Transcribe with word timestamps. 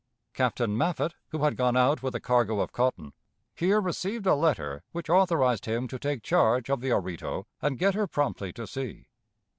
Captain 0.33 0.75
Maffitt, 0.75 1.13
who 1.27 1.43
had 1.43 1.55
gone 1.55 1.77
out 1.77 2.01
with 2.01 2.15
a 2.15 2.19
cargo 2.19 2.59
of 2.59 2.71
cotton, 2.71 3.13
here 3.53 3.79
received 3.79 4.25
a 4.25 4.33
letter 4.33 4.81
which 4.93 5.11
authorized 5.11 5.65
him 5.65 5.87
to 5.87 5.99
take 5.99 6.23
charge 6.23 6.71
of 6.71 6.81
the 6.81 6.91
Oreto 6.91 7.45
and 7.61 7.77
get 7.77 7.93
her 7.93 8.07
promptly 8.07 8.51
to 8.53 8.65
sea. 8.65 9.05